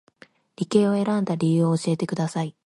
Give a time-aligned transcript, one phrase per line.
[0.55, 2.55] 理系を選んだ理由を教えてください